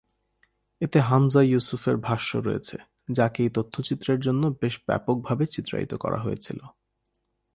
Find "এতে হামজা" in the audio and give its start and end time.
0.81-1.41